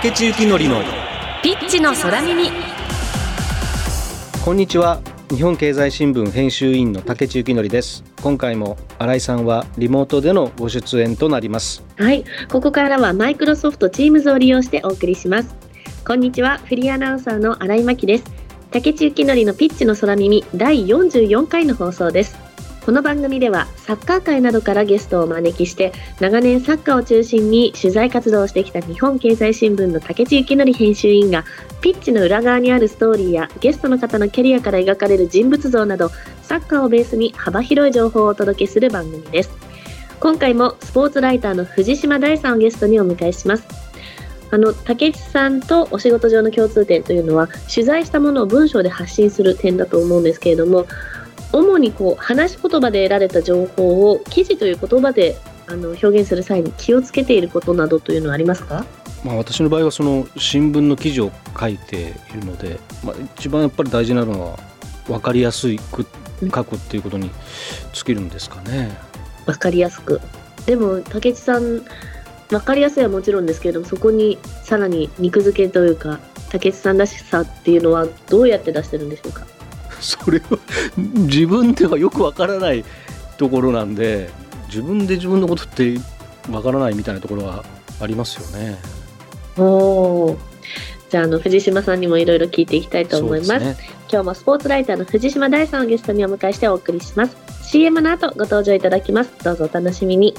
[0.00, 0.80] 竹地幸典の
[1.42, 2.50] ピッチの空耳。
[4.44, 5.00] こんにちは。
[5.28, 8.04] 日本経済新聞編集員の竹地幸典です。
[8.22, 11.82] 今回も新井さんはリモートでのご出演となります。
[11.96, 15.52] はい、ここからはマイクロソフト Teams を利用してお送りします。
[16.06, 18.24] こんにちは、フリーアナウンサーの新井真希です。
[18.70, 22.47] 竹内幸則のピッチの空耳第44回の放送です。
[22.88, 31.44] この番組ではサッカー界などからゲストをお招きして長年サッカーを中心に取材活動をしてきた日本経済新聞の竹内幸則編集員が
[31.82, 36.08] ピッチの裏側にあるストーリーやゲストの方のキャリアから描かれる人物像など
[36.40, 39.50] サッカーをベースに幅広い情報をお届けする番組です。
[40.18, 43.68] 今回もスポーツライターの藤島大さんをゲストにお迎えします
[44.50, 50.86] あの竹内さんとお仕事上の共通点というのは取材したものを文章で発信する点だと思うんですけれども
[51.52, 58.84] 主にこう話し言葉で得られた情報を記事という言葉であの表現する際に気をつけていることなどというのはありますか？
[59.24, 64.58] まあ私の場合はその新聞の記事を書いているので、まあ、一番やっぱり大事なのは
[65.06, 66.06] 分かりやすく
[66.54, 67.30] 書くっていうことに
[67.92, 68.96] 尽きるんですかね。
[69.46, 70.20] わかりやすく。
[70.66, 71.82] でも竹内さん
[72.50, 79.46] わかりやすいはもちろんですけれどもそこにさらに肉付けというか竹内さんらしさっていうのはどうやって出してるんでしょうか？
[80.02, 80.58] それは
[80.94, 82.84] 自分ではよくわからない
[83.36, 84.30] ところなんで
[84.68, 85.98] 自分で自分のことって
[86.50, 87.64] わからないみたいなところは
[88.00, 88.78] ありますよね。
[89.56, 90.38] おお
[91.08, 93.60] じゃああの藤島さんにもいろいろ聞いていきたいと思います。
[93.60, 93.76] ね。
[94.10, 97.36] 今日もスポーツライターの藤島大さんをゲストにお迎えしてお送りします。
[97.62, 99.32] CM の後ご登場いただきます。
[99.42, 100.34] どうぞお楽しみに。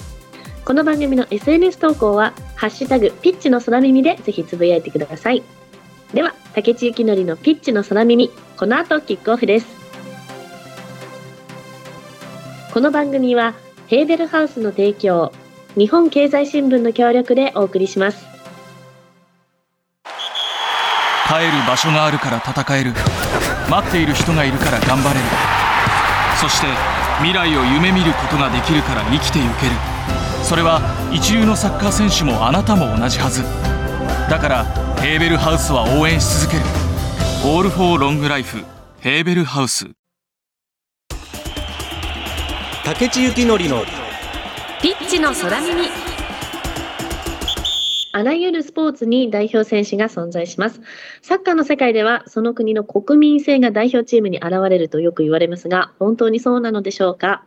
[0.69, 5.41] この番組の SNS 投稿はハッシュタグピッチの空耳でぜひつぶやいてください
[6.13, 9.67] では竹内幸則のピッチの空耳この後キックオフです。
[12.73, 13.53] この番組は
[13.87, 15.31] ヘーベルハウスの提供
[15.75, 18.25] 日本経済新聞の協力でお送りします。
[21.27, 22.91] 帰る場所があるから戦える。
[23.69, 25.21] 待っている人がいるから頑張れる。
[26.41, 26.67] そして
[27.17, 29.73] 未来を夢見ることができるから生きてゆける。
[30.43, 30.81] それは
[31.13, 33.68] 一流のサッカー選手もあなたも同じはず。
[34.29, 34.63] だから
[35.01, 36.63] ヘーベルハウスは応援し続ける
[37.43, 38.63] 「オール・フォー・ロング・ライフ」
[39.01, 39.89] ヘーベルハウス。
[42.85, 43.83] 竹地幸典の
[44.81, 45.89] ピッチの空耳
[48.11, 50.81] あらゆるスポーツに代表選手が存在します。
[51.21, 57.45] サッカーの世界ではその国の国民性が代表チームに現れるとよく言われますが、本当にそうなのでしょうか？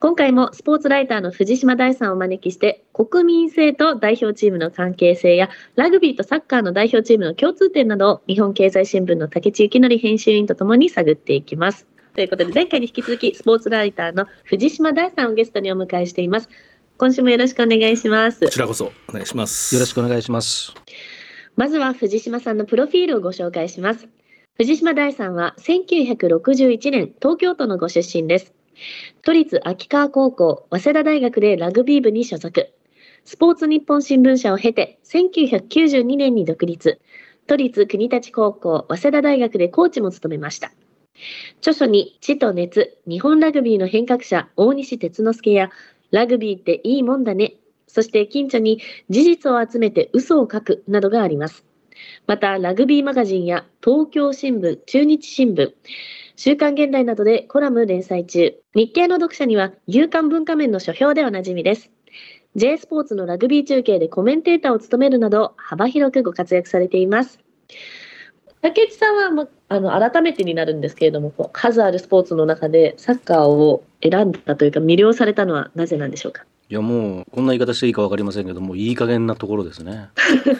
[0.00, 11.86] 今回もスポーツライターの藤島大さんをお招きして、国民性と代表チームの関係性や、ラグビーとサッカーの代表チームの共通点などを日本経済新聞の竹地幸則編集員とともに探っていきます。
[12.14, 16.50] ということで、前回に引き続きスポーツライターの藤島大さんをゲストにお迎えしています。
[16.98, 18.48] 今週もよろしくお願いしますこ。
[18.48, 19.74] ちらこそお願いします。
[19.74, 20.72] よろしくお願いします。
[21.56, 24.08] まずは藤島さんのプロフィールをご紹介します。
[24.56, 28.54] 藤島大さんは1961年東京都のご出身です。
[29.22, 32.72] 都立秋川高校、早稲田大学でラグビー部に所属。
[33.24, 37.00] スポーツ日本新聞社を経て1992年に独立。
[37.46, 40.72] 都立国立高校、早稲田大学でコーチも務めました。
[41.58, 45.70] 著書に地と熱、日本ラグビーの変革者、大西哲之助や、
[46.12, 47.54] ラグビーっていいもんだね。
[47.88, 48.80] そして近所に
[49.10, 51.64] 事実を集めて嘘を書くなどがあります。
[52.26, 55.72] また、ラグビーマガジンや東京新聞、中日新聞、
[56.36, 58.54] 週刊現代などでコラム連載中。
[58.74, 61.90] 日経の読者には、夕刊文化面の書評でおなじみです。
[62.56, 67.38] J スポーツのラグビー中継でコメンテーターを務めるなど、幅広くご活躍されています。
[68.62, 76.46] 竹内さんは、まあの改めてになるんですけれども、こう数あるスポーツの中でサッカーを選んだというか、魅了されたのはなぜなんでしょうか。
[76.72, 80.08] いやもうこんな言い方していいかわかりませんけどもういい加減なところですね。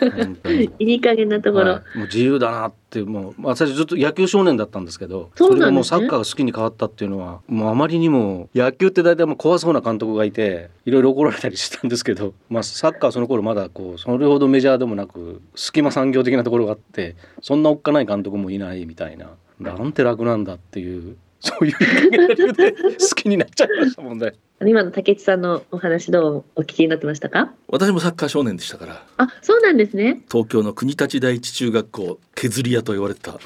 [0.79, 1.71] いい加減なところ。
[1.71, 22.79] はいもう自由だなってもう、まあ、最初ずっと野球少年だったんですけどそれがもうサッカーが好きに変わったっていうのはもうあまりにも野球って大体もう怖そうな監督がいていろいろ怒られたりしたんですけど、まあ、サッカーはその頃まだこうそれほどメジャーでもなく隙間産業的なところがあってそんなおっかない監督もいないみたいななんて楽なんだっていうそういう加減な理由で好
[23.17, 24.35] きになっちゃいましたもんね。
[24.69, 27.53] 今の竹内さんのお話どうお聞きになってましたか？
[27.69, 30.21] 私もサッカー少年でしたから、あ、そうなんですね。
[30.31, 33.39] 東京の国立第一中学校削り屋と言われてた。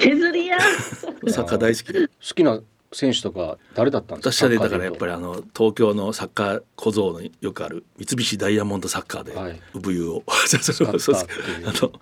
[0.00, 0.58] 削り屋？
[1.28, 2.60] サッカー大好きで、好きな
[2.92, 4.30] 選手とか誰だったんですか？
[4.30, 9.60] 私はねだからやっぱりあの東京のサッカー小僧のよくある三菱ダイヤモンドサッカーではい。
[9.74, 10.22] 産湯を。
[10.46, 11.64] そうそう使ったそうってい。
[11.64, 11.92] うあの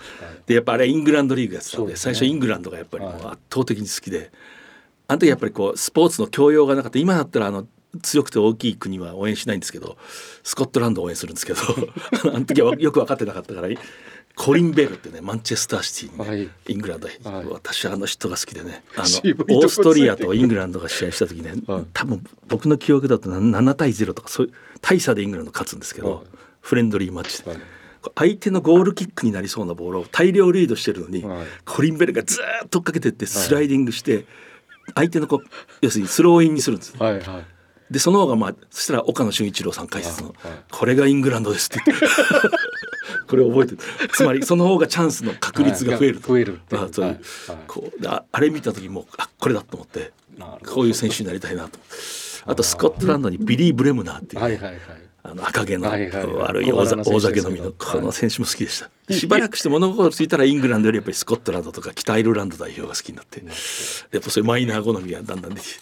[0.46, 1.96] でやっぱあれイングランドリーグやってたんでね。
[1.96, 3.22] 最初イングランドがやっぱりもうはい。
[3.32, 4.30] 圧倒的に好きで、
[5.08, 6.98] あの時やっぱりこうスポーツの教養がなかった。
[6.98, 7.66] 今だったらあの
[8.02, 9.96] 強くて大きい国は応援しないんですけど
[10.42, 11.60] スコットランドを応援するんですけど
[12.34, 13.68] あの時はよく分かってなかったから
[14.36, 16.72] コリン・ベルってねマンチェスターシティにね、はい。
[16.72, 17.46] イングランドへ、はい。
[17.46, 21.84] 私あの人が好きでねあのオーストリアとイングランドが試合した時ね、はい。
[21.92, 26.24] 多分僕の記憶だとな7対0とかそういう大差でイングランド勝つんですけど、はい
[26.64, 27.60] フレンドリーマッチで、はい。
[28.14, 31.46] 相手のゴールキックになりそうなボールを大量リードしてるのに、はい。
[31.66, 34.24] コリン・ベルがずーっと追っかけてってスライディングして、
[34.94, 35.48] 相手のこう
[35.82, 36.96] 要するにスローインにするんです。
[36.96, 37.53] はいはい
[37.94, 40.50] でその方がまあそしたら岡野俊一郎さん解説のはい。
[40.50, 42.06] はい「これがイングランドです」って言って。
[43.28, 43.78] これ覚えてる。
[44.12, 46.28] つまりその方がチャンスの確率が増えると。
[46.28, 47.20] 増えるあそういう。
[47.68, 50.12] こうでああれ見た時もうあこれだと思って。
[50.66, 51.78] こういう選手になりたいなと。
[52.46, 54.42] あとスコットランドにビリー・ブレムナーっていう。
[54.42, 54.80] ね、はいはいはい。
[55.26, 58.90] あの赤毛の悪い大酒飲みのこの選手も好きでした。
[59.12, 63.42] しばらくして物心ついたらイングランドよりやっぱりスコットランドとか北アイルランド代表が好きになって。
[63.42, 65.80] やっぱそういうマイナー好みがだんだんできて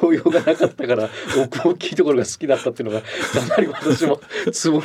[0.00, 1.08] 教養がなかったから
[1.42, 3.08] 奥大きいところが好きだったっていうのがか
[3.48, 4.20] なり私も
[4.52, 4.84] ツボに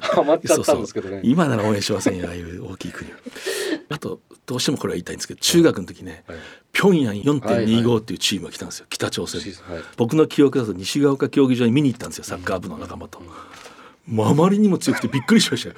[0.00, 1.20] はまっちゃったんですけどね。
[1.24, 3.14] 今なら応援しませんよああいう大きい国を
[3.88, 6.38] あとどうしてもこれは言いたいんですけど中学の時ね、はい
[6.74, 13.20] 平壌はい4.25っていうチームが来たんですよ北朝鮮はい僕の記憶だと西ヶ丘競技場に見に行ったんですよサッカー部の仲間と。
[14.06, 15.74] もうあまりにも強くてびっくりしましたよ。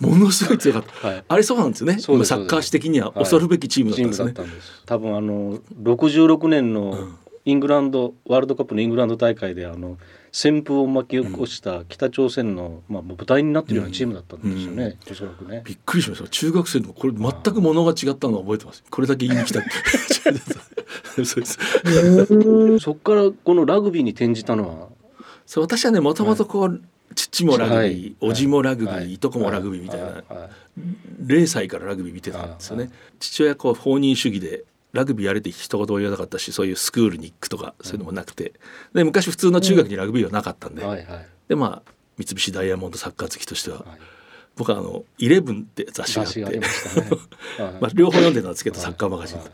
[0.00, 1.08] ものすごい強かった。
[1.08, 2.00] はいあれそうなんですよね。
[2.00, 4.32] サッカー史的には恐るべきチームだったんですね。
[4.32, 4.82] チームだったんです。
[4.84, 7.08] 多分あの66年の
[7.44, 9.98] イングランドワールドカップのイングランド大会であの
[10.32, 14.96] 旋風を巻き起こした北朝鮮の、まあ舞台になってるようなチームだったんですよね。
[15.10, 15.62] おそらくね。
[15.64, 16.28] びっくりしました。
[16.28, 18.82] 中学生のこれ全く物が違ったのを覚えてます。
[18.88, 19.70] これだけ言いに来たって。
[22.80, 24.88] そこからこのラグビーに転じたのは？
[25.44, 26.80] そう私はねもともとこう、
[27.14, 30.50] 父もラグビー、はいおじもラグビー、はいいとこもラグビーみたいな、はいはい
[31.26, 32.90] 0歳からラグビー見てたんですよね。
[33.20, 38.52] 父親こう放任主義でラグビーやれって一言も言わなかったしそういうスクールに行くとかそういうのもなくて。
[38.94, 41.26] で昔普通の中学にラグビーはなかったんで、はいはい。
[41.48, 43.86] でまあ三菱ダイヤモンドサッカー好きとしては、はい。
[44.56, 46.58] 僕はあの「イレブン」って雑誌があって。
[46.58, 46.66] ね。
[47.58, 47.72] はい。
[47.80, 49.50] まあ、両方読んでたんですけど、サッカーマガジンと、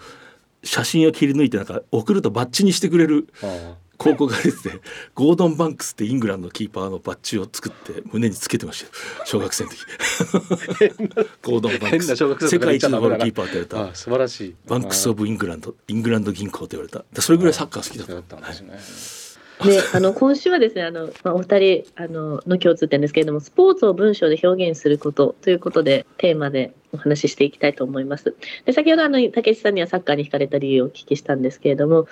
[0.64, 4.81] 写真を切り抜いてなんか送るとバッジにしてくれるあ広告が出てて
[5.15, 8.93] ゴードン・バンクスってイングランドのキーパーのバッジを作って胸につけてましたよ。
[9.25, 9.79] 小学生の時。
[11.43, 12.17] ゴードン・バンクス。
[12.17, 14.55] 世界一のゴールキーパーって言われあた素晴らしい。
[14.67, 15.75] Banks of England。
[15.89, 17.05] イングランド銀行って言われた。
[17.12, 18.15] でそれぐらいサッカー好きだった。
[18.15, 19.19] だったんですね。
[19.65, 28.37] で、あの今週はですね、あのまあお二人あのの共通点ですけれども、スポーツを文章で表現することということでテーマでお話ししていきたいと思います。
[28.65, 32.06] で、先ほどあの武智さんにはサッカーに惹かれた理由をお聞きしたんですけれども、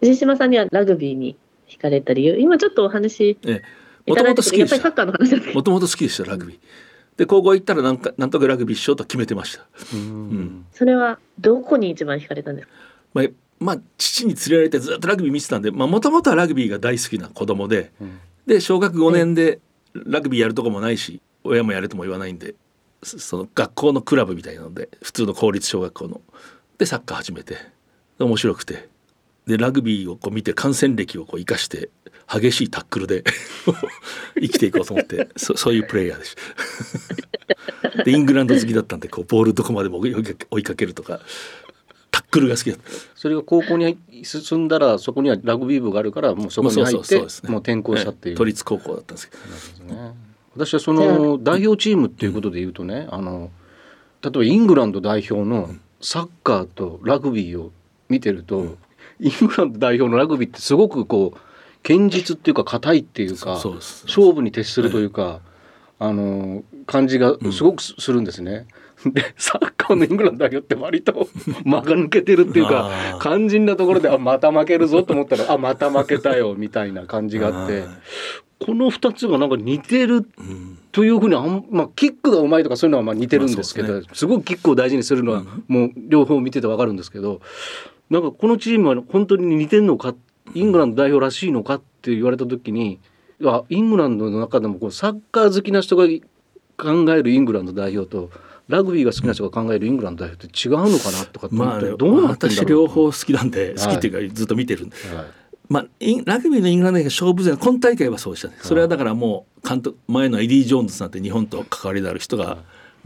[0.00, 1.36] 藤島さんにはラグビーに
[1.68, 3.38] 惹かれた理由、今ちょっとお話
[4.06, 4.76] もともただいてて、やっと好きでした。
[4.76, 5.54] ぱりサッカーの話なんですけ。
[5.54, 6.58] もともと好きでしたラグビー。
[7.16, 9.66] で高校行ったらなんかなんとかラグビーしようと決めてました。
[9.94, 10.62] うん。
[10.62, 12.74] ど、それはどこに一番惹かれたんですか？
[13.14, 13.26] まあ、
[13.60, 18.18] まあ父に連れられてずっとラグビー見てたんでもともとはラグビーが大好きな子供でうん。
[18.46, 19.60] で小学5年で
[19.94, 22.56] ラグビーやるとこもないし親もやれとも言わないんで
[23.02, 26.20] そその学校のクラブみたいなので普通の公立小学校の。
[26.78, 27.54] でサッカー始めて
[28.18, 28.88] で面白くて
[29.46, 31.90] でラグビーをこう見て観戦歴をこう生かして
[32.26, 33.24] 激しいタックルで
[34.40, 36.36] 生きていこうと思ってそそういうプレイヤーでし
[37.94, 38.04] た。
[38.04, 41.20] でイングランド好きだったんでこうボールどこまでも追いかけるとか
[42.10, 42.84] タックルが好きだった。
[43.14, 47.16] それが高校に進んだらそこにはラグビー部があるからもうそこに入まあって
[47.48, 48.34] もう転校したっていう。
[48.34, 49.36] ええ都立高校だったんですけ
[49.86, 50.14] どね
[50.54, 53.50] 私はその代表チームっていうことで言うとね、あの
[54.22, 57.72] 例えばイングランド代表のサッカーとラグビーを
[58.08, 58.76] 見てると、
[59.20, 61.38] イングランド代表のラグビーってすごくこう
[61.82, 65.40] 堅実っていうか硬いっていうか勝負に徹するというか、
[65.98, 68.66] あの感じがすごくすするんですね。
[69.04, 71.28] でサッカーのイングランド代表って割と
[71.64, 72.90] 間が抜けてるっていうか
[73.20, 77.88] 肝心なところであまた負けるぞと思ったらあまた負けたよ みたいな感じがあってはい。
[78.64, 80.78] この2つがなんか似てるうん。
[80.92, 87.40] というふうにあん、まあ、キックがうまいとかそういうのはまあ似てるんですけど、まあすごくキックを大事にするのはもう両方見ててわかるんですけど
[88.10, 90.14] なんかこのチームは本当に似てるのか
[90.54, 93.00] イングランド代表らしいのかって言われた時に
[93.44, 96.04] あイングランドの中でもこうサッカー好きな人が
[96.76, 98.30] 考えるイングランド代表と
[98.68, 103.74] ラグビーが好きな人が考えるイングランド代表って違うのかなとかってって、どうなってんだろう私両方好きなんでい。
[103.74, 105.26] 好きっていうかずっと見てるんで、はい。
[105.68, 108.54] まあ、インラグビーのイングランドが勝負強い今大会はそうでしたね。
[108.60, 112.56] それはだからもう監督前のエディ・ジョーンズなんて日本と関わりのある人がまあ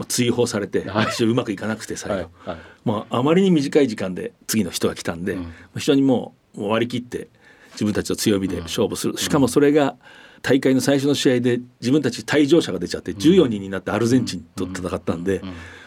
[0.05, 1.23] 追放されてはい。
[1.23, 2.57] うまくいかなくて最後、はいはい。
[2.85, 5.43] まあ、あまりに短い時間で次の人が来たんで、うん。
[5.43, 7.27] まあ非常にもう割り切って
[7.73, 9.95] 自分たちの強みで勝負する、しかもそれが
[10.41, 15.41] 大会の最初の試合で自分たち退場者が出ちゃって14人になってアルゼンチンと戦ったんで、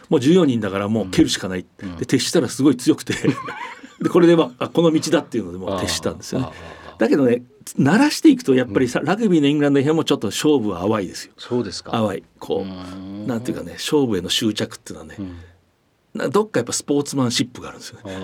[0.08, 1.66] もう14人だからもう蹴るしかない、
[1.98, 3.14] で徹したらすごい強くて。
[4.00, 6.48] でこれで、まあ、あこの道だっていうのでもう徹したんですよね。
[6.98, 7.42] だけどね
[7.78, 11.32] 慣らしていくとやっぱりさ、ラグビーのイングランド編もちょっと勝負は淡いですよ。
[11.38, 11.92] そうですか。
[11.92, 12.24] 淡い。
[12.38, 15.36] こうなんていうかね勝負への執着っていうのはね、うん。
[16.14, 18.14] などっかやっぱスポーツマンシップがあるんですよね。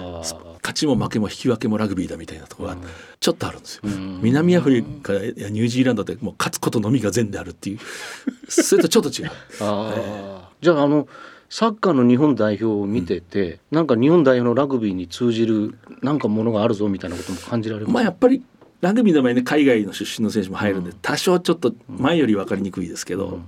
[0.63, 2.77] 勝ちも負けも引き分けもラグビーだみたいなところが
[3.21, 4.21] ちょっとあるんですよ、うん。
[4.23, 7.79] 南アフリカやニュージーランドでもう勝つことのみが善であるっていう。
[8.51, 9.31] それとちょっと違う。
[9.61, 10.41] あー。
[10.61, 11.09] じゃああの
[11.49, 18.43] サッカーの日本代表を見てて、なんか日本代表のラグビーに通じるなんかものがあるぞみたいなことも感じられますまあやっぱり
[18.81, 23.41] ラグビーの場合ね海外の出身の選手も入るんで、多少ちょっと前より分かりにくいですけど、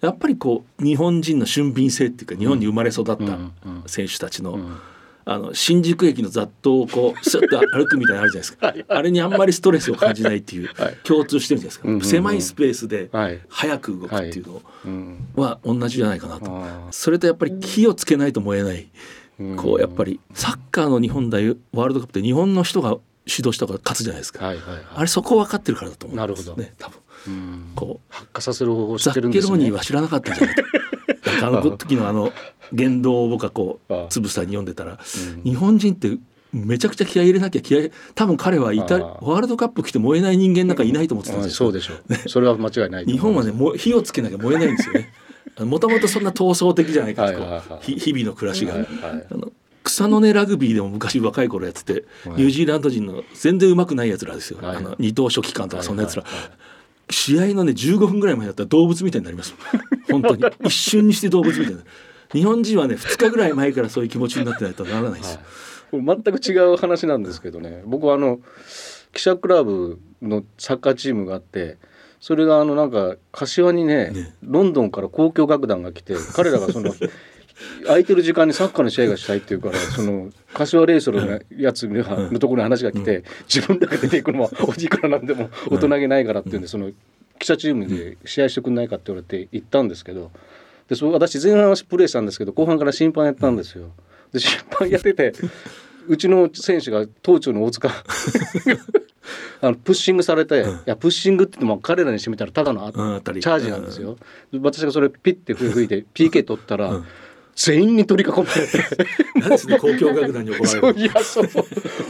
[0.00, 3.16] やっぱりこう日本人の俊敏性っていうか日本に生まれ育った
[3.88, 4.80] 選手たちの,、ん。
[5.24, 8.94] あの新宿駅の雑踏をこうスッと歩くみたいなのあるじゃないですか。
[8.96, 13.40] あれにあんまりストレスを感じないっていう、はい共通してるじゃないですか、狭いスペースではい。
[13.48, 15.28] 早く動くっていうのうん。
[15.36, 16.44] は同じじゃないかなと。
[16.46, 22.96] あそれとやっぱり火をつけないと燃えない、ーこうやっぱりサッカーの日本代表ワールドカップって日本の人が
[23.28, 24.82] 主導したから勝つじゃないですか、はいはいはい。
[24.96, 26.62] あれそこ分かってるからだと思うんですなるほど。
[26.62, 26.98] ね多分。
[27.26, 27.72] うん。
[27.74, 28.12] こう。
[28.12, 29.52] 発火させる方法を知ザッってるんですね。
[29.52, 30.62] ケローニは知らなかったんじゃないか。
[31.46, 32.32] あの時のあの
[32.72, 34.98] 言動を僕はこうつぶさに読んでたら
[35.36, 35.42] うん。
[35.42, 36.18] 日本人って
[36.52, 41.56] めちゃくちゃ気合い入れなきゃ気合い多分彼はいたワールドカップ来て燃えない人間なんかいないと思ってたんあですよ。
[41.56, 42.28] そうでしょう。
[42.28, 45.12] それは間違いないと日本はねもう火をつけなきゃ燃えないんですよね。
[45.60, 49.26] もともとそんな闘争的じゃないかはい日々の暮らしが、はいはい。
[49.30, 49.52] あの
[49.88, 54.76] 草の根ラグビーでも昔若い頃やってて、ニュージーランド人の全然上手くないやつらですよ、はい。
[54.76, 57.12] あの二等書記官とかそんなやつら、はいはいはい。
[57.12, 59.54] 試合のね15分ぐらい前だったら動物みたいになります
[60.10, 60.44] 本当に。
[60.64, 61.80] 一瞬にして動物みたいな。
[62.32, 65.34] 日本人はね2日ぐらい前からそういう気持ちになってないとならないです。
[65.34, 65.40] よ、
[65.92, 67.82] 全く違う話なんですけどね。
[67.86, 68.40] 僕はあの
[69.14, 71.78] 記者クラブのサッカーチームがあって
[72.20, 74.34] それがあのなんか柏にねね。
[74.42, 76.92] ロンドンから交響楽団が来て彼らがその
[77.86, 86.90] 空いてる時間にサッカーの試合がしたいっていうから その柏レイソルのやつがのところに話が来て自分だけ出ていくのは おじいからなんでも大人げないからっていうんでその
[87.38, 90.30] 記者チームで試合してくんないかって言われて行ったんですけど
[90.88, 93.90] でそう私前半はプレーしたんですけど後半から審判やったんですよ。
[94.32, 95.32] で審判やってて
[96.08, 97.90] うちの選手が当庁の大塚
[99.60, 104.16] あのプッシングされて、いやプッシングって言っても彼らにしてみたらただのあうんチャージなんですよ。
[104.52, 107.04] で私がそれピッて吹いて PK 取ったら、うん
[107.58, 109.06] 全員に取り囲まれて。
[109.34, 111.48] 何ですね交響楽団に怒られるいやそう。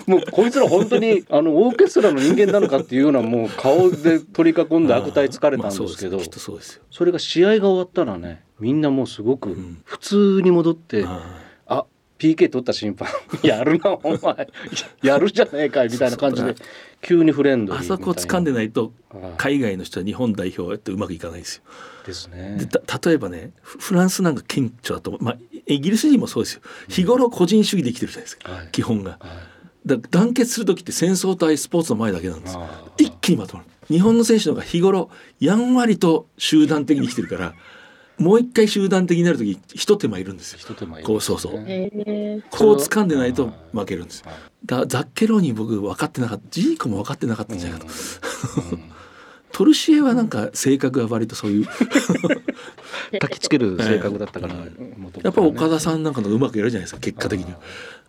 [0.06, 6.58] もうこいつら本当にあのオーケストラの人間なのかっていうようなもう顔で取り囲んで悪態疲れたんですけど、まあそ
[6.90, 9.80] それが試合が終わったらねみんなもうすごくん。
[9.84, 11.47] 普通に戻って、ああ
[12.18, 13.08] PK 取った審判。
[13.42, 14.48] やるなお前。
[15.02, 16.54] やるじゃねえかいみたいな感じで
[17.00, 21.62] 急にフレンドあそこ掴んでないとはい海外の人は日本代表ってうまくいかないですよ。
[22.06, 22.58] ですね。
[23.04, 26.60] 例えばねフフランスなんか顕著だと思う、まあ、イギリス人もそうですよ。
[26.88, 28.68] 日頃個人主義で生きてるじゃないですか、はい。
[28.72, 29.10] 基本が。
[29.12, 29.18] はい。
[29.86, 32.58] だ団結する時って戦争対スポーツの前だけなんです。
[32.98, 33.68] 一気にまとまる。
[33.88, 35.10] 日本の選手の方が日頃
[35.40, 37.54] やんわりと集団的に生きてるから
[38.18, 40.58] もう一回集団的になる時一手間いるんですよ。
[40.60, 41.64] 一手間いるこうそうそう。
[41.66, 44.34] へえこう掴んでないと負けるんですはい。
[44.66, 47.58] だザッケローニ僕分かってなかったジーコも分かってなかったん。
[47.58, 47.86] じゃないか。
[47.86, 47.92] と、
[48.72, 48.82] うん。
[49.52, 51.66] トルシエはなんか性格が割とそういう。
[53.12, 57.58] 焚きつける性格だったから、やっぱ岡田さんなんかのうまくやるじゃないですか結果的には。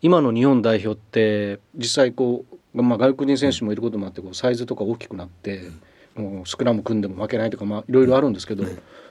[0.02, 5.72] 今の日本代表って実際こう、まあ、外国人選手もいることもあってこうサイズとか大きくなって、
[6.16, 8.66] もうスクラム組んでも負けないとか、まあ、いろいろあるんですけど、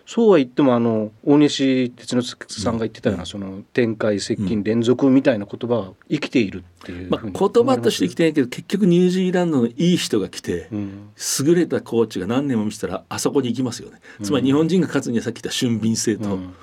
[0.09, 7.33] そうは言ってもあの大西哲之助さんが言ってたような、その展開接近連続みたいな言葉は生きているっていうまあ、言
[7.67, 11.11] 葉としてきてないけど結局ニュージーランドのいい人が来て、うん。
[11.47, 16.55] 優れたコーチが何年も見てたらあそこに行きますよね、つまり日本人が勝つにはさっき言った俊敏性と、うん。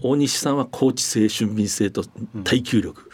[0.00, 2.04] 大西さんはコーチ性俊敏性と
[2.44, 3.10] 耐久力、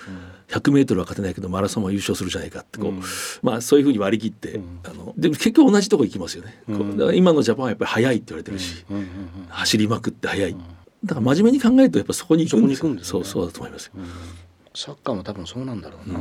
[0.49, 3.03] 100m は勝てないけどマラソンは優勝するじゃないかってこう、うん。
[3.43, 4.81] まあそういうふうに割り切って、ん。
[4.85, 8.85] あのでも結局同じとこ行きますよね、こううんだから今のジャパンはやっぱり速いって言われてるし、
[9.49, 10.57] 走りまくって速い、
[11.05, 13.01] だから真面目に考えるとやっぱそこに行くんですよね。
[13.03, 13.93] そうそうだと思いますよ、
[14.75, 16.19] サッカーも多分そうなんだろうな、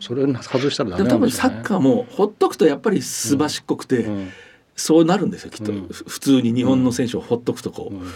[0.00, 4.30] それ外したらダでメなんですよねも多分サッカーもほっとくとやっぱりすばしっこくて、うん。
[4.76, 8.10] そうなるんですよきっと、普通に日本の選手をほっとくとこう、うん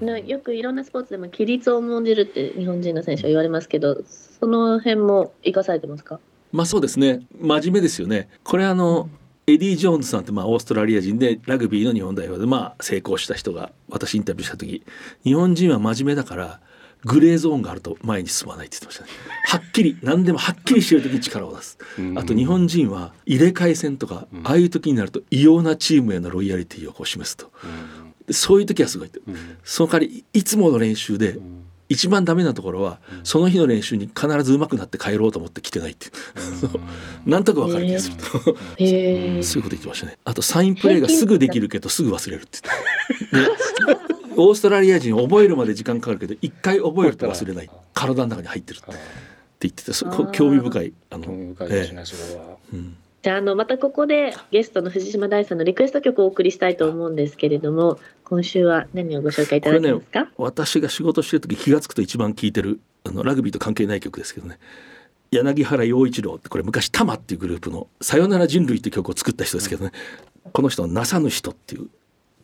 [0.00, 6.20] なよくいろんなスポーツでも規律を重んじるって日本人の選手は言われますけどその辺も生かされてますか？
[6.52, 7.26] まあそうですね。
[7.40, 8.28] 真面目ですよね。
[8.42, 9.08] これあの
[9.46, 14.82] エディ・ジョーンズさんってまあオーストラリア人でラグビーの日本代表でまあ成功した人が私インタビューした時
[15.24, 16.60] 日本人は真面目だから
[17.04, 19.10] グレーゾーンがあると前に進まないって言ってましたね。
[19.46, 21.78] はっきり何でもはっきりしてる時に力を出す。
[21.98, 22.18] うん。
[22.18, 27.50] あと日本人は入れ替え戦とかああいう時になると異様なチームへのロイヤリティをこう示すと。
[27.50, 29.20] でそういう時はすごいって。
[29.26, 29.36] うん。
[29.64, 31.64] その代わりいつもの練習でうん。
[31.90, 36.06] 1一番ダメなところは、その日の練習に必ず上手くなって帰ろうと思って来てないって
[37.26, 39.42] なんとなくわかる気がすると、へえ。
[39.42, 40.18] そう いうこと言ってましたね。
[40.24, 42.58] あとサインプレーがすぐできるけどすぐ忘れるって
[43.32, 43.50] 言って、
[43.86, 43.98] で
[44.36, 47.70] オーストラリア人覚えるまで時間かかるけど一回覚えると忘れない。
[47.92, 48.86] 体の中に入ってるって。
[49.60, 52.56] 言っててそこ興味深いあの興味深いですえね、それは。
[52.72, 60.30] えうんじゃああのまたここでゲストの藤島大さんのリクエスト曲をお送りしたいと思うんですけれども、今週は何をご紹介いただけますか？
[60.36, 64.58] 私が仕事してる時気が付くと一番聴いてるあのラグビーと関係ない曲ですけどね。
[65.30, 69.92] 柳原陽一郎ってこれ昔タマっていうグループの「さよなら人類」って曲を作った人ですけどね、
[70.52, 71.86] この人の「なさぬ人」っていう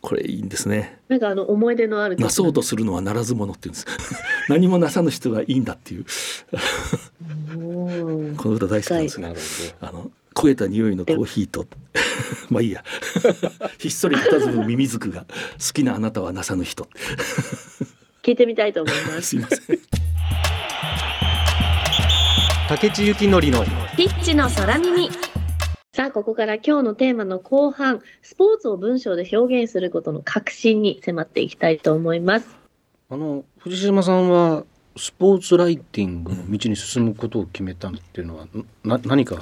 [0.01, 0.97] これいいんですね。
[1.09, 3.85] なんかあの思い出のある曲なそうとするのはならず者っていうんです。
[4.49, 6.05] 何もなさぬ人がいいんだっていう。
[8.35, 9.27] この歌大好きなんですよ。
[9.79, 11.65] なるほあの焦げた匂いのコーヒーと。
[12.49, 12.83] まあいいや。
[13.77, 15.25] ひっそり佇むミミズクが
[15.59, 16.87] 好きなあなたはなさぬ人。
[18.23, 19.21] 聞いてみたいと思います。
[19.29, 19.79] すいません。
[22.67, 23.65] 竹地幸典の
[23.97, 25.09] ピッチの空耳。
[25.93, 32.47] さあここから今日のテーマの後半、スポーツを文章で表現することの革新に迫っていきたいと思います。
[33.09, 34.63] あの藤島さんは
[34.95, 38.47] スポーツライティングの道に進むことを決めたっていうのは
[38.85, 39.41] な何か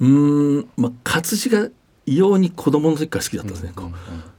[0.00, 1.68] うーんまあ活字が
[2.06, 3.90] 異様に子供の時から好きだったんですね、こう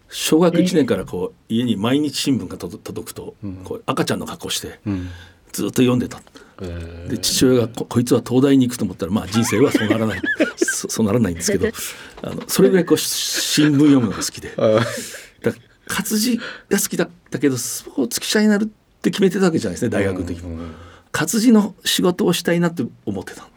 [0.09, 3.55] 小学1年からこう家に毎日新聞が届届くと、うん。
[3.63, 5.09] こう赤ちゃんの格好してうん。
[5.51, 6.21] ずっと読んでた。
[6.61, 7.07] えー。
[7.09, 10.21] で父親がここいつは東大に行くと思ったらまあ 人生はそうならない。
[10.57, 11.67] そそうならないんですけど
[12.21, 14.53] あのそれぐらいこうし新聞読むのが好きで。
[15.87, 18.67] 活字が好きだったけどスポーツ記者になるっ
[19.01, 20.71] て決めてたわけじゃないですね大学の時も、うんうん
[21.15, 23.51] 活字の仕事をしたいなって思ってたんで、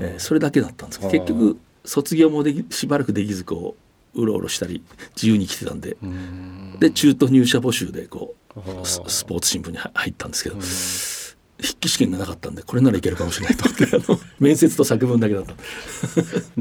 [0.00, 3.76] えーそれだけだったんです結局卒業もできしばらくできずこ
[4.14, 4.82] ううろうろしたり
[5.14, 5.96] 自由に来てたんで。
[6.02, 6.76] うん。
[6.80, 10.56] で中途入社募集でこうススポーツ新聞に入入ったんですけど。
[10.56, 10.62] うん。
[10.62, 13.64] 筆記試験がなかったんでこれならいけるかもしれないと。
[13.68, 15.52] 思ってあの面接と作文だけだった。
[15.52, 15.62] んで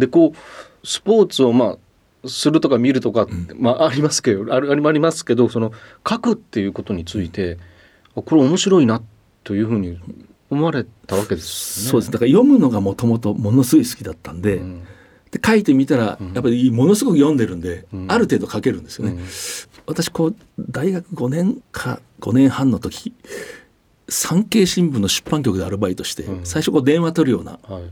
[0.02, 1.78] でこうスポーツをま
[2.24, 5.72] あするとか見るとかって、まあありますけどあるありますけどその
[6.08, 7.58] 書くっていうことについて
[8.16, 9.02] あこれ面白いな
[9.48, 9.98] というふうに
[10.50, 11.92] 思われたわけですよね。
[11.92, 12.12] そうです。
[12.12, 14.84] だから読むのがもともとものすごい好きだったんで,、うん。
[15.32, 16.34] で書いてみたらうん。
[16.34, 18.12] やっぱりものすごく読んでるんで、うん。
[18.12, 19.14] ある程度書けるんですよね。
[19.14, 19.20] うん。
[19.86, 23.14] 私こう大学5年か5年半の時
[24.10, 26.46] 産経新聞の出版局でアルバイトして、うん。
[26.46, 27.84] 最初こう電話取るようなはい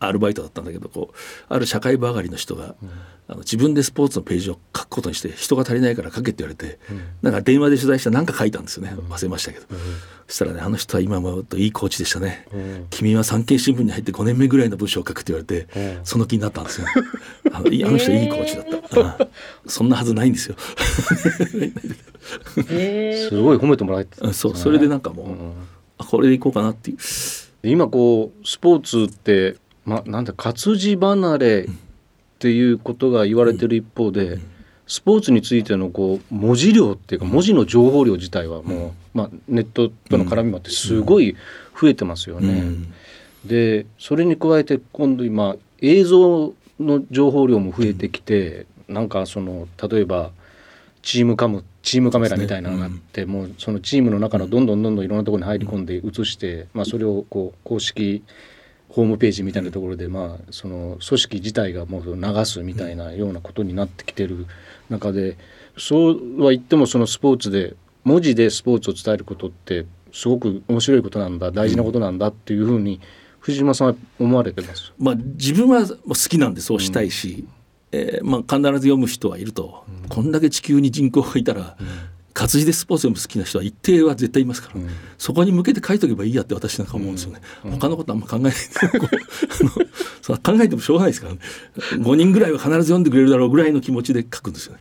[0.00, 1.16] アルバイトだったんだけどこう
[1.48, 2.90] ある社会部上がりの人が、うん。
[3.28, 7.02] あの自分でスポーツのページを書くことにして人が足りないから書けって言われて、うん。
[7.22, 8.92] なんか電話で取材した何か書いたんですよね。
[8.98, 9.04] うん。
[9.06, 9.66] 忘れましたけど、
[10.26, 12.44] そしたらねあの人は今もっといいコーチでしたね。
[12.52, 12.86] うん。
[12.90, 16.04] 君は産経新聞に入って5年目ぐらいの文章を書くって言われて、うん。
[16.04, 16.88] その気になったんですよ。
[17.52, 18.76] あのあの人いいコーチだった。
[19.00, 19.28] うん
[19.66, 20.56] そんなはずないんですよ。
[22.68, 25.52] へすごい褒めてもらえてねそうそれでなんかもう、うん。
[25.98, 26.98] あこれでいこうかなっていう。
[27.62, 31.72] 今こうスポーツって、まあ、なんだ活字離れっ
[32.38, 34.38] ていうことが言われてる一方で、
[34.86, 41.36] スポーツについてのこう文字量っていうか文字の情報量自体はもう、まあ、ネットとの絡みもあってすごい
[41.80, 42.48] 増えてますよね。
[42.48, 42.92] うん。
[43.44, 50.32] でそれに加えて今度今映像の情報量も増えてきて、なんかその例えば
[51.02, 58.22] チームカムチームカメラみたいなのがあって、もうそのチームの中のどんどんどんどんいろんなところに入り込んで映して、まあ、それをこう公式
[58.90, 64.46] ホームページみたいなところで、まあ、その組織自体がもう流すみたいなようなことになってきてる
[64.88, 65.38] 中で
[65.78, 73.00] そうは言ってもそのスポーツで文字でスポーツを伝えることってすごく面白いことなんだ大事なことなんだっていうふうに
[73.38, 74.92] 藤島さんは思われてます？
[74.98, 77.46] まあ自分は好きなんでそうしたいし、
[77.92, 81.76] えーまあ、必ず読む人はいると、こんだけ地球に人口がいたら、
[82.40, 84.88] 活字でスポーツ読む好きな人は一定は絶対いますから、うん。
[85.18, 88.52] そこに向けて書いとけばいいやって私なんか思うんですよね、他のことあんま考えない
[90.22, 91.40] そう考えてもしょうがないですからね。
[92.02, 94.80] 5人ぐらいは必ず読んでくれるだろうぐらいの気持ちで書くんですよね。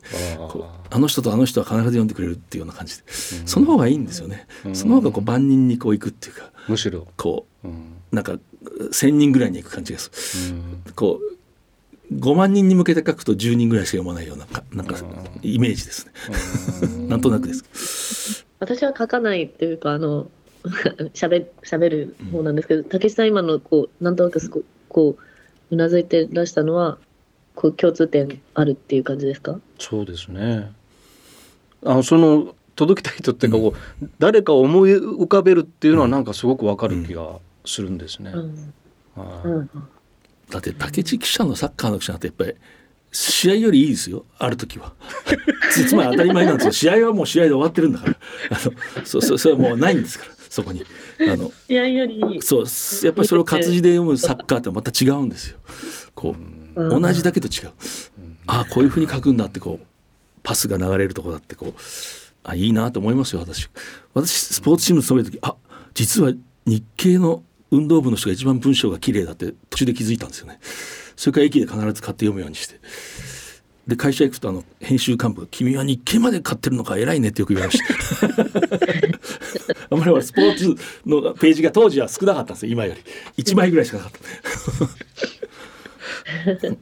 [0.90, 4.76] あの人とあの人は必ず読んでくれるっていうような感じで、その方がいいんですよね、うん。
[4.76, 10.56] その方がこう万人にこう行くっていうかむしろ、こうんうなんか1,000人ぐらいに行く感じがする。
[10.56, 10.94] うん。
[10.96, 11.39] こう
[12.12, 14.96] 5万人に向けて書くと10人ぐらいしか読まないようなかなんか
[15.44, 17.08] イメージですね。
[17.08, 18.46] なんとなくです。
[18.60, 20.30] 私は書かないっていうかあの
[21.14, 25.24] 喋喋る方なんですけど、竹下さん今のこうなんとなくすごこう
[25.74, 26.98] うなずいてらしたのは
[27.56, 29.60] こう共通点あるっていう感じですか？
[29.78, 30.72] そうですね。
[31.86, 38.32] あのその届きたい人っていうかこう、誰かを思い浮かべるっていうのはなんかすごくわかる気がするんですね。
[38.34, 38.74] うん
[39.16, 39.70] はいうん
[40.50, 42.54] だって竹地記者のサッカーの記者なんてやっぱり
[43.12, 44.26] 試合よりいいですよ。
[44.38, 44.94] ある時は。
[45.72, 46.72] つ つまり当たり前なんですよ。
[46.72, 48.18] 試合はもう試合で終わってるんだから。
[48.52, 50.32] あのそそそれはもうないんですから。
[50.50, 50.84] そこに。
[51.22, 52.66] あのいやよりそう
[53.04, 55.58] やっぱりそれを活字で読むサッカーってまた違うんですよ。
[56.14, 56.36] こ
[56.76, 57.02] ううん。
[57.02, 57.72] 同じだけど違う。
[58.46, 59.86] ああこういうふうに書くんだってこう
[60.44, 61.82] パスが流れるとこだってこう
[62.44, 63.70] あいいなと思いますよ私。
[64.14, 65.56] 私スポーツチームに勤める時あ
[65.96, 66.32] 実は
[66.66, 70.60] 日系の運動部の人が一番文章が綺麗だって途中で気づいたんですよね。
[71.16, 72.80] それから駅で必ず買って読むようにして。
[73.88, 77.86] で会社行くとあの編集幹部が「君は日経まで買ってるのか偉いね」ってよく言われました。
[79.90, 80.76] あんまり俺スポーツ
[81.08, 83.44] のページが当時は少なかったんですよ今より。
[83.44, 84.20] 1枚ぐらいしかなかった。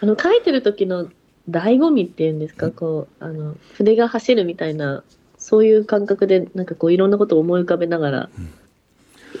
[0.00, 1.10] あの書いてる時の
[1.50, 5.02] 醍醐味っていうんですか、こうあの筆が走るみたいな
[5.38, 8.30] そういう感覚でなんかこういろんなことを思い浮かべながら、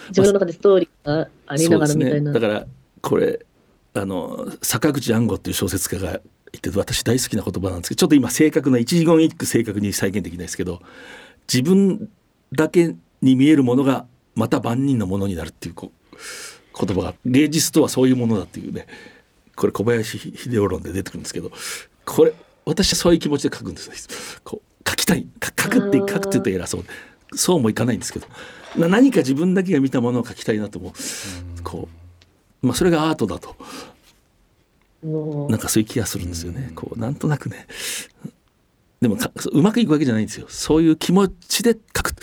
[0.08, 2.14] 自分の中でストーリーがありながらみたいな。
[2.14, 2.66] そうですね、だから
[3.00, 3.46] これ
[3.94, 6.20] あの坂口安吾っていう小説家が言っ
[6.60, 10.80] てて私大好きな言葉なんですけどちょっと今正確な一字言一句正確に再現できないですけど
[11.52, 12.08] 自分
[12.52, 18.86] だけに見えるものがまた万人のものになるっていうこう言葉が芸術とはそういうものだっていうね
[19.56, 21.50] これ小林秀夫論で出てくるんですけど
[22.04, 22.32] これ
[22.64, 26.84] 私はそういう気持ちで書くんですこう書きたい書くって書くって言うと偉そう
[27.34, 28.26] そうもいかないんですけど
[28.76, 30.92] 何か自分だけが見たものを書きたいなと思う
[31.62, 31.88] こ
[32.62, 33.56] う、まあ、それがアートだと
[35.02, 36.72] なんかそういう気がするんですよね。
[36.74, 37.66] こうなんとなくね。
[39.02, 40.46] でもかうまくいくわけじゃないんですよ。
[40.48, 42.14] そういう気持ちで書く。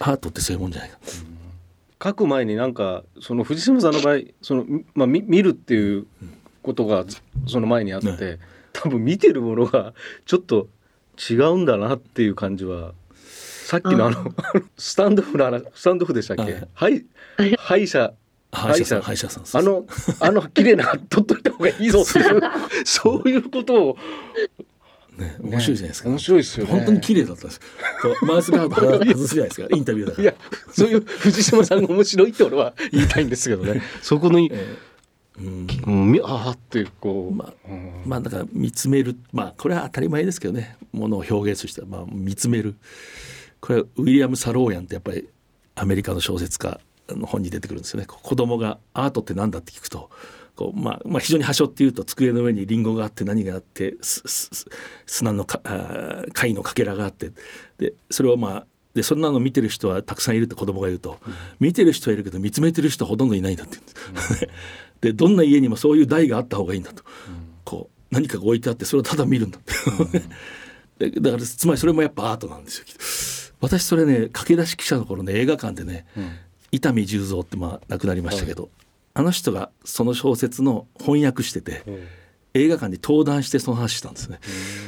[0.00, 0.98] アートってそういうもんじゃないか。
[2.02, 6.06] 書く前になんかその藤島さんの場合その、まあ、み見るっていう
[6.62, 7.04] ことが
[7.46, 8.38] その前にあって、ね
[8.72, 9.92] 多分見てるものが
[10.24, 10.66] ちょっと
[11.30, 12.94] 違うんだなっていう感じは
[13.72, 14.30] さっきのあの
[14.76, 17.06] スタンドオフの話スタンドオフでしたっけ、はい、
[17.56, 18.12] 歯医者。
[18.52, 19.62] 歯医者歯歯医者さん。
[19.62, 19.86] あの
[20.20, 22.40] あの綺麗な取っといた方がいいぞっていう。
[22.84, 23.96] そういうことを、
[25.16, 26.10] ね面白いじゃないですか。
[26.10, 26.70] 面白いですよね。
[26.70, 27.60] 本当に綺麗だったんです。
[28.20, 29.68] マウスガード外すじゃないですか。
[29.74, 30.22] インタビューだから。
[30.24, 30.34] いや
[30.70, 33.80] そういう藤島さんが面白いって俺は言いたいんですけどね。
[34.02, 34.92] そこに、えー
[35.86, 36.20] うん。
[36.24, 38.02] ああっていうこう、まあうん。
[38.04, 39.16] まあだから見つめる。
[39.32, 40.76] まあこれは当たり前ですけどね。
[40.92, 42.74] ものを表現する人はまあ見つめる
[43.62, 45.28] これはウィリアム・サローヤンってやっぱり
[45.76, 48.06] アメリカの小説家の本に出てくるんですよね。
[48.06, 50.10] 子供がアートって何だって聞くと
[50.56, 53.94] こう、まあ、まあ非常に端折っていうと机の上にリンゴがあって何があって
[55.06, 57.30] 砂のかあー貝のかけらがあって。
[57.78, 61.18] でそれをまあでそんなの見てる人はたくさんいるって子供が言うと、
[61.60, 64.48] 見てる人はいるけど見つめてる人はほとんどいないんだって言うんです。
[65.00, 67.02] でどんな家にもそういう台があった方がいいんだと、
[67.64, 69.62] こう何かが置いてあってそれをただ見るんだっ
[70.98, 72.84] て、 でだからつまりそれもやっぱアートなんですよ
[73.62, 76.04] 私それね駆け出し記者の頃ね映画館でね、
[76.72, 78.68] 伊丹十三ってまあ亡くなりましたけど、
[79.14, 81.82] あの人がその小説の翻訳してて、
[82.54, 84.40] 映画館に登壇してその話したんですね。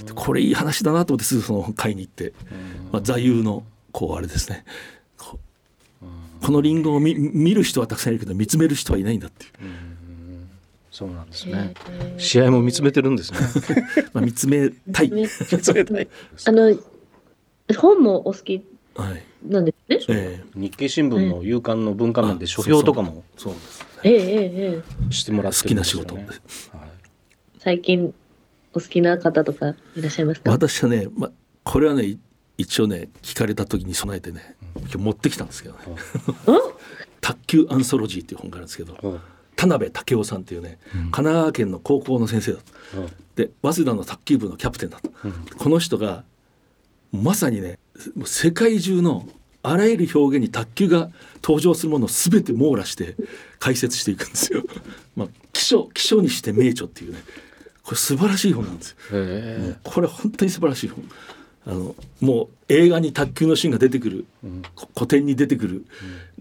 [0.05, 2.35] でこれいい話だなと思ってすぐその会に行って、
[2.93, 4.65] まあ、座右のこうあれですね。
[6.43, 9.51] このリンゴを見見る人はたくさんいるけど見つめる人はいないんだっていう、
[10.91, 11.73] そうなんですね。
[12.19, 13.39] 試合も見つめてるんですね。
[14.13, 16.09] まあ、見つめたい、ね見つめたい。
[16.45, 16.77] あの
[17.75, 18.65] 本もお好き
[18.97, 19.23] はい。
[19.47, 20.17] なんですね？
[20.17, 20.45] ええ。
[20.55, 24.23] 日経新聞の夕刊の文化面で書評とかもそうですええええ
[24.77, 25.13] ええ。
[25.13, 26.27] してもらって好きな仕事、はい。
[27.59, 28.15] 最近
[28.73, 30.51] お好きな方とかいらっしゃいますか？
[30.51, 31.33] 私はね、まあ、
[31.65, 32.19] これはねい
[32.57, 35.81] 一応ね聞かれた時に備えてね今日持ってきたんですけどね
[37.21, 39.21] 「卓球アンソロジー」っていう本があるんですけどうん。
[39.57, 42.99] 田辺武雄さんっていうね神奈川県の高校の先生だった。
[42.99, 43.07] うん。
[43.37, 46.25] で早稲田の卓球部のキャプテンだった、この人が
[47.15, 47.79] まさにね
[48.25, 49.29] 世界中の
[49.63, 51.11] あらゆる表現に卓球が
[51.43, 53.17] 登場するものを全て網羅して
[53.59, 54.63] 解説していくんですよ。
[55.17, 57.21] まあ、起書起書にして名著っていうね
[57.83, 58.97] これ素晴らしい本なんですよ。
[59.13, 61.09] へこれ本当に素晴らしい本
[61.67, 64.27] あのもう映画に卓球のシーンが出てくる、
[64.75, 65.87] こ古典に出てくる、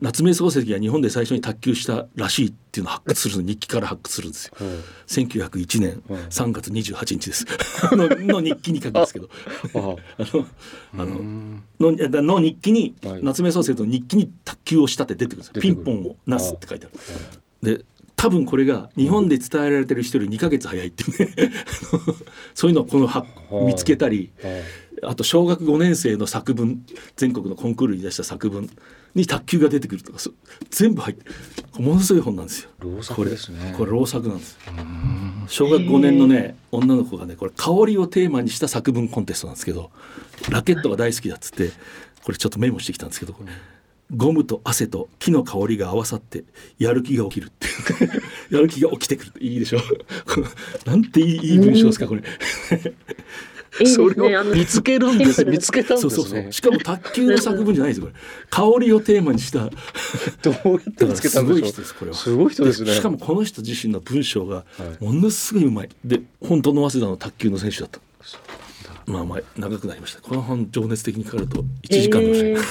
[0.02, 4.54] 夏目漱石が日本で最初に卓球したらしいっていうのを発掘するの日記から発掘するんですよ。
[5.08, 7.46] 1901年3月28日です。
[7.96, 9.30] のの日記に書くんですけど。
[9.76, 10.46] あ あの
[10.98, 13.24] あののの日記に、はい。
[13.24, 16.90] 夏目漱石の日記に卓球をしたって出てくるんですピンポンをなすって書いてあ
[17.64, 17.78] る。
[17.78, 21.52] で多分これが日本で伝えられてる人より2ヶ月早いっていうね。
[22.54, 26.86] そういうのをこの見つけたりはいあと小学5年生の作文
[27.16, 28.70] 全国のコンクールに出した作文
[29.16, 30.32] に卓球が出てくるとかそ
[30.70, 32.70] 全部入ってるものすごい本なんですよ。
[32.80, 33.60] 老作ですね。
[33.60, 34.58] これこれ老作なんです
[35.48, 39.92] 小学5年のね女の子がねこれ香りをテーマにした作文コンテストなんですけど
[40.50, 41.70] ラケットが大好きだっつって
[42.24, 43.36] これちょっとメモしてきたんですけど、
[44.16, 46.44] ゴムと汗と木の香りが合わさって
[46.78, 47.68] やる気が起きるって
[48.56, 49.80] やる気が起きてくるいいでしょ。
[50.86, 52.24] なんていいいい文章ですかこれ
[53.80, 54.36] いいですそれね。
[54.36, 56.44] あのを見つけるんです見つけたんですそうそうそう。
[56.44, 58.80] ねしかも卓球の作文じゃないですよこれ。
[58.80, 59.70] 香りをテーマにした。
[60.42, 61.72] どうやって見つけたんでしょう。
[61.72, 62.18] すごい人ですこれは。
[62.18, 62.94] すごい人ですね。
[62.94, 64.64] しかもこの人自身の文章がは
[65.02, 65.04] い。
[65.04, 65.90] ものすごいうまい。
[66.06, 68.00] で本当の早稲田の卓球の選手だった。
[69.06, 70.22] まあまあ長くなりました。
[70.22, 72.56] この本情熱的にかかると1時間のえ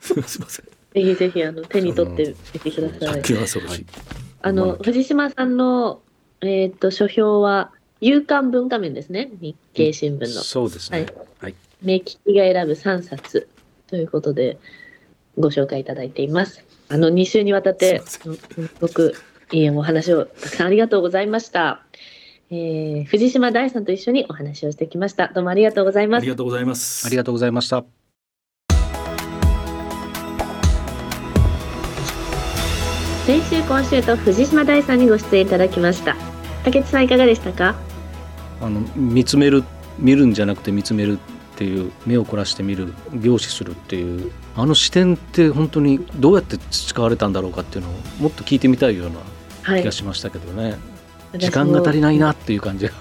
[0.00, 0.42] すいません。
[0.44, 0.60] ー
[0.94, 3.22] ぜひぜひあの手に取ってみてください。
[3.22, 3.86] 卓球は恐ろしい。
[4.40, 6.00] あの藤島さんの
[6.40, 9.30] えっ、と書評は夕刊文化面ですね。
[9.40, 10.26] 日経新聞の。
[10.42, 11.06] そうですね
[11.38, 13.48] はい目利きが選ぶ3冊
[13.88, 14.58] ということで
[15.38, 16.64] ご紹介いただいています。
[16.88, 19.14] あの2週にわたってすすごく
[19.52, 21.82] いいお話をたくさんありがとうございました。
[22.50, 25.28] えー藤島大さんと一緒にお話をしてきました。
[25.28, 26.30] どうもありがとうございますあり。
[26.30, 27.84] がとうございますありがとうございました
[33.26, 36.33] 先週今週と藤島大さんにご出演いただきました。
[36.64, 37.74] 竹内さんいかがでしたか？
[38.60, 39.64] あの見つめる
[39.98, 41.18] 見るんじゃなくて見つめる
[41.54, 49.16] っていう目を凝らして見る凝視するっていうあの視点って本当にどうやって培われたんだろうかっていうのをもっと聞いてみたいような
[49.62, 49.92] はい気が。
[49.92, 50.76] しましたけどね、
[51.38, 52.92] 時間が足りないなっていう感じが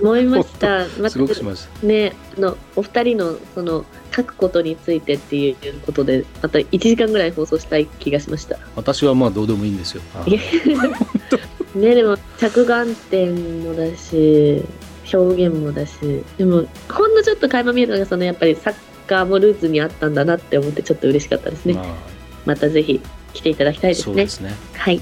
[0.00, 0.86] 思いました。
[1.00, 8.58] ますごくしましたね、あのお二人のその書くことについてっていうことで、また1時間ぐらい放送したい気がしました。
[8.76, 10.02] 私はまあどうでもいいんですよ
[11.74, 14.64] いやね、でも着眼点もだし、
[15.12, 18.74] 表現もだし、でもほんのちょっと垣間見えたのがそのやっぱりサッ
[19.06, 21.74] カーもルーツにあったんだなって思ってちょっと嬉しかったですね。
[21.74, 23.00] まあまたぜひ
[23.32, 25.00] 来ていただきたいですねねはい。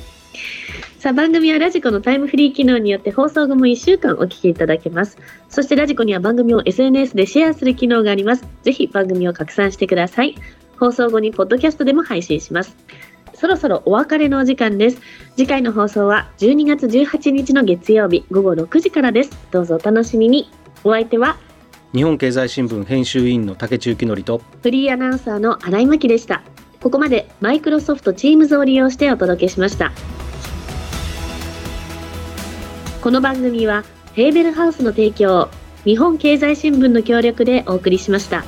[0.99, 5.17] さあ番組はラジコのタイムフリー機能によって放送後も1週間お聞きいただけます。
[5.49, 8.45] そしてラジコには番組を SNS でシェアする機能があります。
[8.63, 10.35] ぜひ番組を拡散してください。
[10.79, 12.77] 放送後にポッドキャストでも配信します。
[13.39, 15.01] そろそろお別れのお時間です。
[15.37, 19.31] 次回の放送は12月18日の月曜日午後6時からです。
[19.53, 20.51] どうぞお楽しみに。
[20.83, 21.37] お相手は
[21.95, 26.43] 日本経済新聞編集委員の竹中幸則とフリーアナウンサーの新井真希でした。
[26.83, 29.93] ここまでマイクロソフト Teams を利用してお届けしました。
[33.01, 35.49] この番組はヘーベルハウスの提供、
[35.85, 38.45] 日本経済新聞の協力でお送りしました。